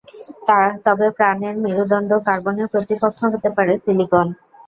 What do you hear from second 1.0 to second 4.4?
প্রাণের মেরুদন্ড কার্বনের প্রতিপক্ষ হতে পারে সিলিকন।